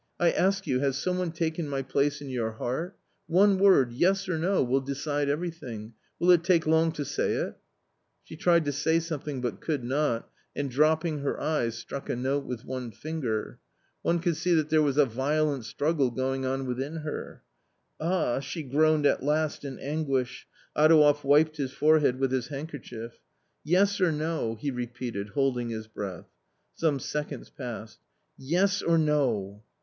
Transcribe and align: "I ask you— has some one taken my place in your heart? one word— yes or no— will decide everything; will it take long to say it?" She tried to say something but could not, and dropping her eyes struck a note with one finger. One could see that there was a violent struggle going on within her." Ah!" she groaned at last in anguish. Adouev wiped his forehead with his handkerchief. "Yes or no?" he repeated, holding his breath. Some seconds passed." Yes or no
"I 0.19 0.31
ask 0.31 0.65
you— 0.65 0.79
has 0.79 0.97
some 0.97 1.19
one 1.19 1.31
taken 1.31 1.69
my 1.69 1.83
place 1.83 2.21
in 2.21 2.29
your 2.31 2.53
heart? 2.53 2.97
one 3.27 3.59
word— 3.59 3.91
yes 3.91 4.27
or 4.27 4.39
no— 4.39 4.63
will 4.63 4.81
decide 4.81 5.29
everything; 5.29 5.93
will 6.17 6.31
it 6.31 6.43
take 6.43 6.65
long 6.65 6.91
to 6.93 7.05
say 7.05 7.33
it?" 7.33 7.55
She 8.23 8.35
tried 8.35 8.65
to 8.65 8.71
say 8.71 8.99
something 8.99 9.41
but 9.41 9.61
could 9.61 9.83
not, 9.83 10.27
and 10.55 10.71
dropping 10.71 11.19
her 11.19 11.39
eyes 11.39 11.77
struck 11.77 12.09
a 12.09 12.15
note 12.15 12.45
with 12.45 12.65
one 12.65 12.89
finger. 12.89 13.59
One 14.01 14.17
could 14.17 14.37
see 14.37 14.55
that 14.55 14.69
there 14.71 14.81
was 14.81 14.97
a 14.97 15.05
violent 15.05 15.65
struggle 15.65 16.09
going 16.09 16.47
on 16.47 16.65
within 16.65 16.95
her." 17.03 17.43
Ah!" 17.99 18.39
she 18.39 18.63
groaned 18.63 19.05
at 19.05 19.21
last 19.21 19.63
in 19.63 19.77
anguish. 19.77 20.47
Adouev 20.75 21.23
wiped 21.23 21.57
his 21.57 21.73
forehead 21.73 22.17
with 22.19 22.31
his 22.31 22.47
handkerchief. 22.47 23.19
"Yes 23.63 24.01
or 24.01 24.11
no?" 24.11 24.55
he 24.55 24.71
repeated, 24.71 25.29
holding 25.35 25.69
his 25.69 25.85
breath. 25.85 26.25
Some 26.73 26.97
seconds 26.97 27.51
passed." 27.51 27.99
Yes 28.35 28.81
or 28.81 28.97
no 28.97 29.61